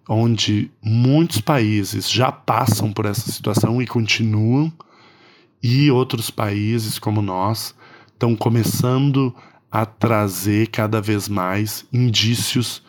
onde 0.09 0.71
muitos 0.83 1.41
países 1.41 2.11
já 2.11 2.31
passam 2.31 2.93
por 2.93 3.07
essa 3.07 3.31
situação 3.31 3.83
e 3.83 3.87
continuam, 3.87 4.73
e 5.63 5.91
outros 5.91 6.31
países 6.31 6.99
como 6.99 7.21
nós 7.21 7.75
estão 8.13 8.37
começando 8.37 9.35
a 9.71 9.85
trazer 9.85 10.69
cada 10.69 11.01
vez 11.01 11.29
mais 11.29 11.85
indícios 11.93 12.83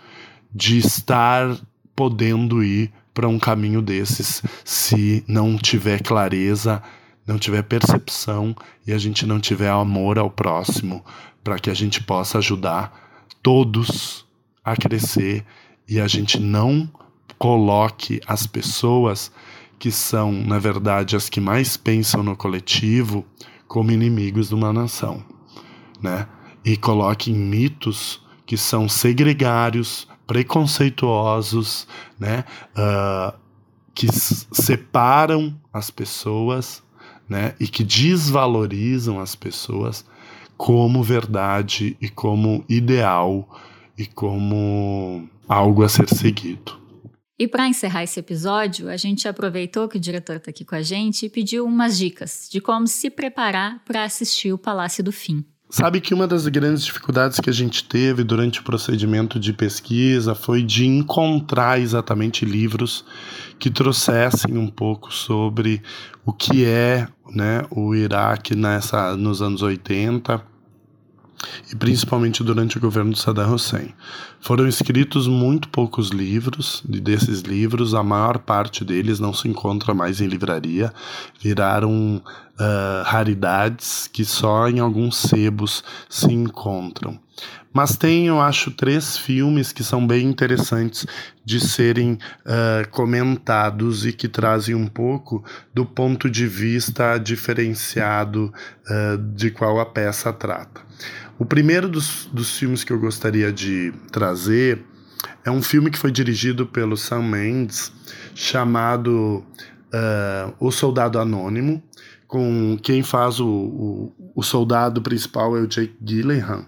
de 0.54 0.78
estar 0.78 1.58
podendo 1.96 2.64
ir 2.64 2.92
para 3.14 3.28
um 3.28 3.40
caminho 3.40 3.82
desses 3.82 4.44
se 4.64 5.24
não 5.28 5.58
tiver 5.58 6.04
clareza, 6.04 6.84
não 7.26 7.40
tiver 7.40 7.64
percepção 7.64 8.56
e 8.86 8.94
a 8.94 8.98
gente 8.98 9.26
não 9.26 9.40
tiver 9.40 9.70
amor 9.70 10.20
ao 10.20 10.30
próximo 10.30 11.04
para 11.44 11.58
que 11.58 11.70
a 11.70 11.74
gente 11.74 12.04
possa 12.04 12.38
ajudar 12.38 13.28
todos 13.42 14.26
a 14.64 14.76
crescer 14.76 15.44
e 15.90 16.00
a 16.00 16.08
gente 16.08 16.40
não 16.40 16.90
coloque 17.38 18.22
as 18.28 18.48
pessoas 18.48 19.32
que 19.80 19.92
são, 19.92 20.32
na 20.32 20.58
verdade, 20.58 21.16
as 21.16 21.30
que 21.30 21.40
mais 21.40 21.78
pensam 21.78 22.24
no 22.24 22.36
coletivo 22.36 23.26
como 23.68 23.92
inimigos 23.92 24.50
de 24.50 24.56
uma 24.56 24.74
nação, 24.74 25.24
né? 26.02 26.28
E 26.66 26.76
coloque 26.76 27.32
mitos 27.32 28.22
que 28.46 28.58
são 28.58 28.90
segregários, 28.90 30.08
preconceituosos, 30.26 31.88
né? 32.20 32.44
Uh, 32.76 33.38
que 33.94 34.08
separam 34.12 35.56
as 35.72 35.90
pessoas, 35.90 36.84
né? 37.28 37.56
E 37.60 37.68
que 37.68 37.84
desvalorizam 37.84 39.20
as 39.20 39.36
pessoas 39.36 40.06
como 40.56 41.04
verdade 41.04 41.96
e 42.02 42.10
como 42.10 42.66
ideal 42.68 43.48
e 43.98 44.06
como 44.06 45.30
algo 45.48 45.84
a 45.84 45.90
ser 45.90 46.10
seguido. 46.10 46.87
E 47.40 47.48
para 47.48 47.68
encerrar 47.68 48.04
esse 48.04 48.20
episódio, 48.20 48.90
a 48.90 48.98
gente 48.98 49.28
aproveitou 49.28 49.88
que 49.88 49.98
o 49.98 50.00
diretor 50.00 50.38
está 50.38 50.50
aqui 50.50 50.66
com 50.66 50.74
a 50.74 50.82
gente 50.82 51.28
e 51.28 51.30
pediu 51.30 51.66
umas 51.66 51.96
dicas 51.96 52.48
de 52.52 52.60
como 52.60 52.88
se 52.88 53.12
preparar 53.12 53.80
para 53.86 54.04
assistir 54.04 54.52
o 54.52 54.58
Palácio 54.58 55.04
do 55.04 55.12
Fim. 55.12 55.46
Sabe 55.70 56.00
que 56.00 56.14
uma 56.14 56.26
das 56.26 56.48
grandes 56.48 56.84
dificuldades 56.84 57.40
que 57.40 57.50
a 57.50 57.54
gente 57.54 57.84
teve 57.84 58.24
durante 58.24 58.62
o 58.62 58.64
procedimento 58.64 59.38
de 59.38 59.52
pesquisa 59.52 60.34
foi 60.34 60.64
de 60.64 60.88
encontrar 60.88 61.80
exatamente 61.80 62.46
livros 62.46 63.06
que 63.60 63.70
trouxessem 63.70 64.58
um 64.58 64.70
pouco 64.70 65.14
sobre 65.14 65.84
o 66.26 66.32
que 66.32 66.66
é 66.66 67.08
né, 67.30 67.66
o 67.70 67.94
Iraque 67.94 68.56
nessa, 68.56 69.16
nos 69.18 69.42
anos 69.42 69.62
80 69.62 70.57
e 71.72 71.76
principalmente 71.76 72.44
durante 72.44 72.78
o 72.78 72.82
governo 72.82 73.14
de 73.14 73.20
Saddam 73.20 73.54
Hussein. 73.54 73.94
Foram 74.40 74.68
escritos 74.68 75.28
muito 75.28 75.70
poucos 75.70 76.10
livros, 76.10 76.84
e 76.90 77.00
desses 77.00 77.42
livros, 77.42 77.94
a 77.94 78.04
maior 78.04 78.40
parte 78.40 78.84
deles 78.84 79.20
não 79.20 79.34
se 79.34 79.48
encontra 79.48 79.94
mais 79.94 80.22
em 80.22 80.28
livraria, 80.28 80.94
viraram 81.42 82.18
uh, 82.18 83.04
raridades 83.04 84.10
que 84.12 84.26
só 84.26 84.70
em 84.70 84.80
alguns 84.80 85.18
sebos 85.18 85.84
se 86.10 86.32
encontram. 86.32 87.20
Mas 87.74 87.96
tem, 87.96 88.26
eu 88.26 88.42
acho, 88.42 88.72
três 88.72 89.18
filmes 89.18 89.72
que 89.72 89.84
são 89.84 90.08
bem 90.08 90.26
interessantes 90.26 91.06
de 91.46 91.60
serem 91.60 92.14
uh, 92.14 92.90
comentados 92.90 94.04
e 94.04 94.12
que 94.12 94.28
trazem 94.28 94.74
um 94.74 94.88
pouco 94.88 95.44
do 95.74 95.86
ponto 95.86 96.28
de 96.28 96.48
vista 96.48 97.20
diferenciado 97.20 98.52
uh, 98.90 99.18
de 99.36 99.52
qual 99.52 99.80
a 99.80 99.86
peça 99.86 100.34
trata. 100.34 100.82
O 101.40 101.46
primeiro 101.46 101.88
dos, 101.88 102.28
dos 102.32 102.58
filmes 102.58 102.84
que 102.84 102.92
eu 102.92 103.00
gostaria 103.00 103.52
de 103.52 103.94
trazer 104.12 104.84
é 105.46 105.52
um 105.52 105.62
filme 105.62 105.92
que 105.92 105.98
foi 105.98 106.12
dirigido 106.12 106.66
pelo 106.66 106.98
Sam 106.98 107.22
Mendes, 107.22 107.92
chamado 108.34 109.44
uh, 109.94 110.54
O 110.60 110.72
Soldado 110.72 111.20
Anônimo, 111.20 111.82
com 112.28 112.78
quem 112.82 113.04
faz 113.04 113.40
o, 113.40 113.48
o, 113.48 114.32
o 114.36 114.44
soldado 114.44 115.02
principal 115.02 115.56
é 115.56 115.62
o 115.62 115.68
Jake 115.68 115.96
Gyllenhaal. 116.02 116.66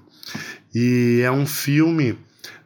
E 0.74 1.22
é 1.24 1.32
um 1.32 1.46
filme, 1.46 2.18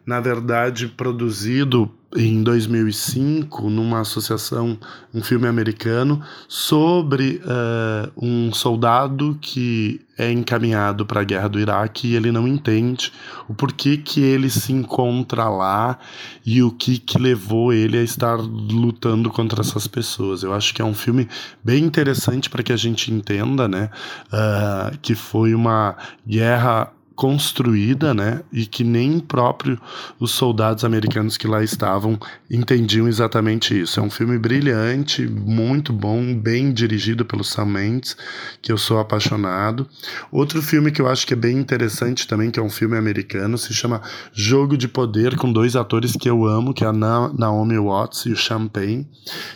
na 0.06 0.20
verdade, 0.20 0.88
produzido 0.88 1.90
em 2.16 2.44
2005 2.44 3.70
numa 3.70 4.02
associação, 4.02 4.78
um 5.14 5.22
filme 5.22 5.48
americano 5.48 6.22
sobre 6.48 7.42
uh, 7.44 8.12
um 8.18 8.54
soldado 8.54 9.38
que 9.42 10.02
é 10.18 10.32
encaminhado 10.32 11.06
para 11.06 11.22
a 11.22 11.24
guerra 11.24 11.48
do 11.48 11.60
Iraque 11.60 12.08
e 12.08 12.16
ele 12.16 12.32
não 12.32 12.48
entende 12.48 13.12
o 13.48 13.54
porquê 13.54 13.98
que 13.98 14.22
ele 14.22 14.50
se 14.50 14.72
encontra 14.72 15.50
lá 15.50 15.98
e 16.46 16.62
o 16.62 16.72
que 16.72 17.00
que 17.00 17.18
levou 17.18 17.74
ele 17.74 17.98
a 17.98 18.04
estar 18.04 18.36
lutando 18.36 19.30
contra 19.30 19.62
essas 19.62 19.88
pessoas. 19.88 20.44
Eu 20.44 20.54
acho 20.54 20.74
que 20.74 20.82
é 20.82 20.86
um 20.86 20.94
filme 20.94 21.28
bem 21.64 21.84
interessante 21.84 22.50
para 22.50 22.62
que 22.62 22.72
a 22.72 22.78
gente 22.78 23.12
entenda, 23.12 23.68
né, 23.68 23.90
uh, 24.28 24.98
que 25.02 25.16
foi 25.16 25.56
uma 25.56 25.96
guerra 26.28 26.92
construída, 27.16 28.14
né, 28.14 28.42
e 28.52 28.66
que 28.66 28.84
nem 28.84 29.20
próprio 29.20 29.80
os 30.20 30.32
soldados 30.32 30.84
americanos 30.84 31.38
que 31.38 31.48
lá 31.48 31.64
estavam 31.64 32.20
entendiam 32.50 33.08
exatamente 33.08 33.80
isso. 33.80 34.00
É 34.00 34.04
um 34.04 34.10
filme 34.10 34.38
brilhante, 34.38 35.28
muito 35.28 35.94
bom, 35.94 36.36
bem 36.36 36.74
dirigido 36.74 37.24
pelo 37.24 37.44
Sam 37.44 37.66
Mendes, 37.66 38.18
que 38.62 38.72
eu 38.72 38.78
sou 38.78 39.00
apaixonado. 39.00 39.88
Outro 40.32 40.62
filme 40.62 40.92
que 40.92 41.02
eu 41.02 41.08
acho 41.08 41.28
que 41.28 41.34
é 41.34 41.38
bem 41.38 41.58
interessante 41.58 42.28
também, 42.28 42.50
que 42.50 42.60
é 42.60 42.64
um 42.64 42.70
filme 42.70 42.98
americano, 42.98 43.58
se 43.58 43.74
chama 43.74 44.02
Jogo 44.34 44.76
de 44.76 44.88
Poder, 44.88 45.36
com 45.36 45.52
dois 45.52 45.76
atores 45.76 46.14
que 46.14 46.30
eu 46.30 46.46
amo, 46.46 46.74
que 46.74 46.84
é 46.84 46.88
a 46.88 46.94
Naomi 46.94 47.78
Watts 47.78 48.26
e 48.26 48.32
o 48.32 48.36
Champagne. 48.36 49.08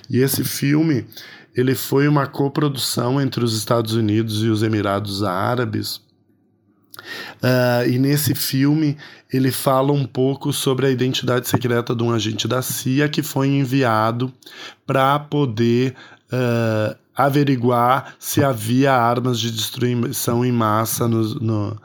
E 0.10 0.20
esse 0.20 0.44
filme, 0.44 1.06
ele 1.56 1.74
foi 1.74 2.08
uma 2.08 2.28
coprodução 2.28 3.20
entre 3.20 3.44
os 3.44 3.58
Estados 3.58 3.94
Unidos 3.94 4.44
e 4.44 4.48
os 4.48 4.62
Emirados 4.62 5.24
Árabes, 5.24 6.06
Uh, 7.42 7.90
e 7.90 7.98
nesse 7.98 8.34
filme 8.34 8.98
ele 9.32 9.52
fala 9.52 9.92
um 9.92 10.06
pouco 10.06 10.54
sobre 10.54 10.88
a 10.88 10.90
identidade 10.90 11.48
secreta 11.48 11.96
de 11.96 12.04
um 12.04 12.12
agente 12.12 12.48
da 12.48 12.62
CIA 12.62 13.10
que 13.10 13.22
foi 13.22 13.48
enviado 13.48 14.32
para 14.86 15.20
poder 15.20 15.96
uh, 16.32 16.96
averiguar 17.16 18.16
se 18.20 18.44
havia 18.44 18.94
armas 18.94 19.40
de 19.40 19.52
destruição 19.52 20.46
em 20.46 20.52
massa 20.52 21.08
no, 21.08 21.24
no, 21.36 21.82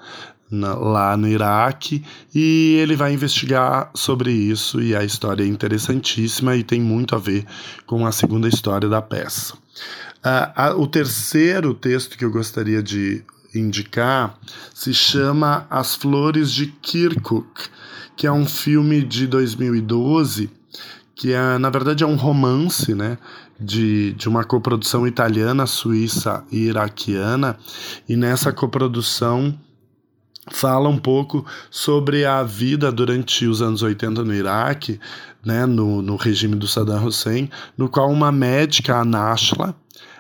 na, 0.51 0.75
lá 0.75 1.17
no 1.17 1.27
Iraque 1.27 2.05
e 2.35 2.77
ele 2.81 2.95
vai 2.95 3.15
investigar 3.15 3.91
sobre 3.95 4.31
isso 4.31 4.81
e 4.81 4.95
a 4.95 5.03
história 5.03 5.43
é 5.43 5.47
interessantíssima 5.47 6.55
e 6.55 6.63
tem 6.63 6.81
muito 6.81 7.17
a 7.17 7.19
ver 7.19 7.47
com 7.87 8.07
a 8.07 8.13
segunda 8.13 8.47
história 8.47 8.89
da 8.89 9.01
peça. 9.01 9.55
Uh, 10.25 10.81
o 10.81 10.87
terceiro 10.87 11.75
texto 11.75 12.17
que 12.17 12.25
eu 12.25 12.31
gostaria 12.31 12.81
de 12.83 13.25
indicar 13.55 14.39
se 14.75 14.95
chama 14.95 15.67
As 15.71 15.95
Flores 15.95 16.53
de 16.53 16.67
Kirkuk, 16.67 17.69
que 18.17 18.27
é 18.27 18.33
um 18.33 18.47
filme 18.47 19.03
de 19.03 19.27
2012 19.27 20.51
que 21.15 21.33
é, 21.33 21.57
na 21.57 21.71
verdade 21.71 22.03
é 22.03 22.07
um 22.07 22.17
romance, 22.17 22.95
né, 22.97 23.17
de, 23.61 24.13
de 24.15 24.29
uma 24.29 24.43
coprodução 24.43 25.07
italiana, 25.07 25.67
suíça 25.67 26.45
e 26.51 26.65
iraquiana, 26.65 27.57
e 28.09 28.17
nessa 28.17 28.53
coprodução 28.53 29.57
fala 30.51 30.89
um 30.89 30.99
pouco 30.99 31.47
sobre 31.71 32.25
a 32.25 32.43
vida 32.43 32.91
durante 32.91 33.47
os 33.47 33.63
anos 33.63 33.83
80 33.83 34.25
no 34.25 34.35
Iraque, 34.35 34.99
né, 35.45 35.65
no, 35.65 36.03
no 36.03 36.17
regime 36.17 36.57
do 36.57 36.67
Saddam 36.67 37.05
Hussein, 37.05 37.49
no 37.79 37.89
qual 37.89 38.11
uma 38.11 38.33
médica, 38.33 38.97
a 38.97 39.05
Nashla, 39.05 39.77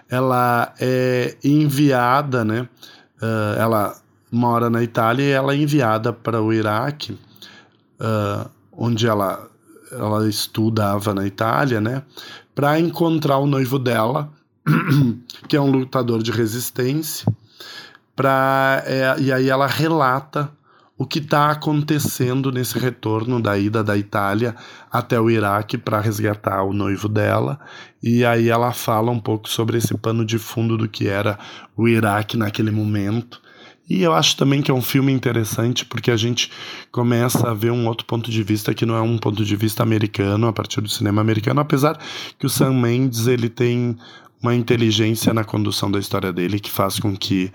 ela 0.09 0.73
é 0.79 1.37
enviada, 1.42 2.45
né, 2.45 2.68
uh, 3.23 3.59
ela 3.59 3.97
mora 4.31 4.69
na 4.69 4.83
Itália 4.83 5.25
e 5.25 5.31
ela 5.31 5.53
é 5.53 5.57
enviada 5.57 6.13
para 6.13 6.43
o 6.43 6.53
Iraque, 6.53 7.13
uh, 8.01 8.51
onde 8.73 9.07
ela, 9.07 9.49
ela 9.93 10.29
estudava 10.29 11.15
na 11.15 11.27
Itália, 11.27 11.81
né, 11.81 12.03
para 12.55 12.79
encontrar 12.79 13.39
o 13.39 13.47
noivo 13.47 13.79
dela, 13.79 14.31
que 15.49 15.57
é 15.57 15.61
um 15.61 15.71
lutador 15.71 16.23
de 16.23 16.31
resistência, 16.31 17.27
pra, 18.15 18.83
é, 18.87 19.21
e 19.21 19.33
aí 19.33 19.49
ela 19.49 19.67
relata 19.67 20.51
o 21.03 21.07
que 21.07 21.19
está 21.19 21.51
acontecendo 21.51 22.53
nesse 22.53 22.79
retorno 22.79 23.43
da 23.43 23.59
ida 23.59 23.83
da 23.83 23.99
Itália 23.99 24.55
até 24.88 25.21
o 25.21 25.29
Iraque 25.29 25.77
para 25.77 26.01
resgatar 26.01 26.62
o 26.62 26.73
noivo 26.73 27.09
dela. 27.09 27.59
E 28.01 28.25
aí 28.25 28.49
ela 28.49 28.73
fala 28.73 29.11
um 29.11 29.19
pouco 29.19 29.49
sobre 29.49 29.79
esse 29.79 29.99
pano 29.99 30.25
de 30.25 30.38
fundo 30.38 30.79
do 30.79 30.88
que 30.88 31.09
era 31.09 31.37
o 31.77 31.88
Iraque 31.88 32.37
naquele 32.37 32.71
momento. 32.71 33.43
E 33.91 34.01
eu 34.01 34.15
acho 34.15 34.37
também 34.37 34.62
que 34.62 34.71
é 34.71 34.75
um 34.75 34.81
filme 34.81 35.11
interessante 35.11 35.85
porque 35.85 36.12
a 36.12 36.17
gente 36.17 36.53
começa 36.93 37.51
a 37.51 37.53
ver 37.53 37.73
um 37.73 37.88
outro 37.88 38.07
ponto 38.07 38.31
de 38.31 38.43
vista 38.45 38.73
que 38.73 38.87
não 38.87 38.95
é 38.95 39.03
um 39.03 39.19
ponto 39.19 39.45
de 39.45 39.57
vista 39.57 39.83
americano, 39.83 40.47
a 40.47 40.53
partir 40.53 40.81
do 40.81 40.88
cinema 40.88 41.21
americano, 41.21 41.61
apesar 41.61 41.99
que 42.38 42.47
o 42.47 42.49
Sam 42.49 42.75
Mendes 42.75 43.27
ele 43.27 43.49
tem 43.49 43.97
uma 44.41 44.55
inteligência 44.55 45.35
na 45.35 45.43
condução 45.43 45.91
da 45.91 45.99
história 45.99 46.33
dele 46.33 46.61
que 46.61 46.71
faz 46.71 47.01
com 47.01 47.17
que 47.17 47.53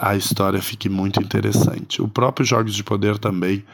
a 0.00 0.16
história 0.16 0.60
fique 0.60 0.88
muito 0.88 1.22
interessante. 1.22 2.00
O 2.02 2.08
próprio 2.08 2.46
Jogos 2.46 2.74
de 2.74 2.84
Poder 2.84 3.18
também 3.18 3.64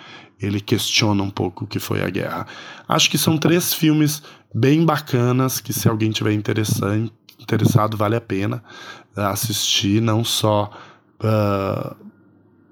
ele 0.41 0.61
questiona 0.61 1.23
um 1.23 1.31
pouco 1.31 1.65
o 1.65 1.67
que 1.67 1.79
foi 1.79 2.03
a 2.03 2.11
guerra. 2.11 2.47
Acho 2.89 3.11
que 3.11 3.17
são 3.17 3.39
três 3.39 3.73
filmes 3.73 4.23
bem 4.55 4.85
bacanas 4.85 5.61
que 5.61 5.73
se 5.73 5.89
alguém 5.89 6.11
tiver 6.11 6.33
interessante, 6.33 7.13
interessado 7.39 7.97
vale 7.97 8.17
a 8.17 8.21
pena 8.21 8.63
assistir, 9.17 10.03
não 10.03 10.23
só 10.23 10.71
uh, 11.21 11.97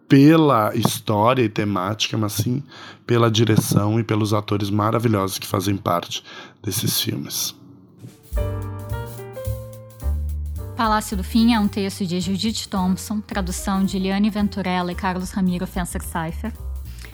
pela 0.09 0.75
história 0.75 1.43
e 1.43 1.49
temática, 1.49 2.19
mas 2.19 2.33
sim 2.33 2.63
pela 3.07 3.31
direção 3.31 3.99
e 3.99 4.05
pelos 4.05 4.35
atores 4.35 4.69
maravilhosos 4.69 5.39
que 5.39 5.47
fazem 5.47 5.77
parte 5.77 6.23
desses 6.63 7.01
filmes. 7.01 7.55
Palácio 10.77 11.17
do 11.17 11.23
Fim 11.23 11.55
é 11.55 11.61
um 11.61 11.69
texto 11.69 12.05
de 12.05 12.21
Judith 12.21 12.67
Thompson, 12.69 13.21
tradução 13.21 13.85
de 13.85 13.97
Liane 13.97 14.29
Venturella 14.29 14.91
e 14.91 14.95
Carlos 14.95 15.31
Ramiro 15.31 15.69
Fenster-Seifer. 15.69 16.53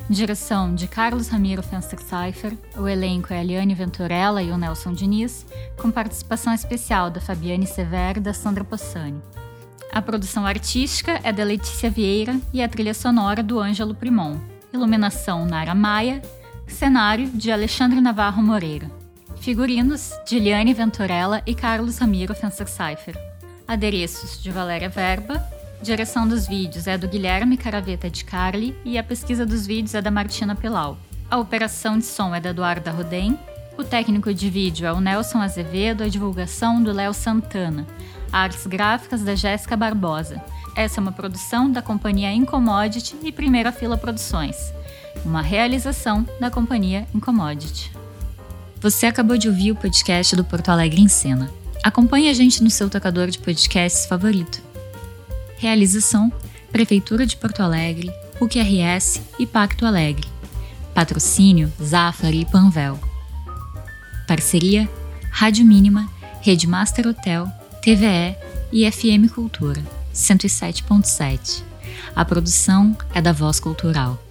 Direção 0.09 0.75
de 0.75 0.89
Carlos 0.89 1.29
Ramiro 1.29 1.63
Fenster-Seifer. 1.63 2.57
O 2.79 2.89
elenco 2.89 3.35
é 3.35 3.39
a 3.39 3.43
Liane 3.43 3.75
Venturella 3.75 4.43
e 4.43 4.51
o 4.51 4.57
Nelson 4.57 4.95
Diniz, 4.95 5.47
com 5.77 5.91
participação 5.91 6.55
especial 6.55 7.11
da 7.11 7.21
Fabiane 7.21 7.67
Severo 7.67 8.19
e 8.19 8.23
da 8.23 8.33
Sandra 8.33 8.65
Possani. 8.65 9.21
A 9.93 10.01
produção 10.01 10.47
artística 10.47 11.21
é 11.23 11.31
da 11.31 11.45
Letícia 11.45 11.91
Vieira 11.91 12.41
e 12.55 12.63
a 12.63 12.69
trilha 12.69 12.95
sonora 12.95 13.43
do 13.43 13.61
Ângelo 13.61 13.95
Primon. 13.95 14.39
Iluminação 14.73 15.45
Nara 15.45 15.75
Maia. 15.75 16.23
Cenário 16.67 17.29
de 17.29 17.53
Alexandre 17.53 18.01
Navarro 18.01 18.43
Moreira. 18.43 18.91
Figurinos 19.37 20.13
de 20.27 20.39
Liane 20.39 20.73
Venturella 20.73 21.43
e 21.47 21.55
Carlos 21.55 21.99
Ramiro 21.99 22.35
Fenster-Seifer 22.35 23.30
adereços 23.71 24.43
de 24.43 24.51
Valéria 24.51 24.89
Verba, 24.89 25.41
direção 25.81 26.27
dos 26.27 26.45
vídeos 26.45 26.89
é 26.89 26.99
do 26.99 27.07
Guilherme 27.07 27.57
Caraveta 27.57 28.11
de 28.11 28.25
Carli 28.25 28.77
e 28.85 28.99
a 28.99 29.03
pesquisa 29.03 29.47
dos 29.47 29.65
vídeos 29.65 29.95
é 29.95 30.03
da 30.03 30.11
Martina 30.11 30.57
Pelau. 30.57 30.99
A 31.31 31.39
operação 31.39 31.97
de 31.97 32.05
som 32.05 32.35
é 32.35 32.41
da 32.41 32.51
Eduarda 32.51 32.91
Rodem, 32.91 33.39
o 33.79 33.85
técnico 33.85 34.35
de 34.35 34.51
vídeo 34.51 34.89
é 34.89 34.93
o 34.93 35.01
Nelson 35.01 35.39
Azevedo, 35.39 36.03
a 36.03 36.09
divulgação 36.09 36.83
do 36.83 36.91
Léo 36.91 37.15
Santana, 37.15 37.87
artes 38.33 38.67
gráficas 38.67 39.23
da 39.23 39.37
Jéssica 39.37 39.77
Barbosa. 39.77 40.43
Essa 40.75 40.99
é 40.99 41.03
uma 41.03 41.13
produção 41.13 41.71
da 41.71 41.81
companhia 41.81 42.33
Incommodity 42.33 43.15
e 43.23 43.31
Primeira 43.31 43.71
Fila 43.71 43.97
Produções, 43.97 44.57
uma 45.25 45.43
realização 45.43 46.27
da 46.41 46.51
companhia 46.51 47.07
Incommodity. 47.15 47.93
Você 48.81 49.07
acabou 49.07 49.39
de 49.39 49.47
ouvir 49.47 49.71
o 49.71 49.77
podcast 49.77 50.35
do 50.35 50.43
Porto 50.43 50.71
Alegre 50.71 51.01
em 51.01 51.09
Cena. 51.09 51.60
Acompanhe 51.83 52.29
a 52.29 52.35
gente 52.35 52.63
no 52.63 52.71
seu 52.71 52.91
tocador 52.91 53.29
de 53.29 53.39
podcasts 53.39 54.07
favorito. 54.07 54.63
Realização: 55.57 56.33
Prefeitura 56.71 57.25
de 57.25 57.37
Porto 57.37 57.61
Alegre, 57.61 58.13
PUC-RS 58.39 59.21
e 59.39 59.47
Pacto 59.47 59.87
Alegre. 59.87 60.27
Patrocínio 60.95 61.73
Zafari 61.83 62.41
e 62.41 62.45
Panvel. 62.45 62.99
Parceria 64.27 64.89
Rádio 65.31 65.65
Mínima, 65.65 66.09
Rede 66.43 66.67
Master 66.67 67.09
Hotel, 67.09 67.47
TVE 67.83 68.37
e 68.73 68.91
FM 68.91 69.33
Cultura 69.33 69.83
107.7. 70.15 71.63
A 72.15 72.25
produção 72.25 72.97
é 73.15 73.23
da 73.23 73.33
Voz 73.33 73.59
Cultural. 73.59 74.23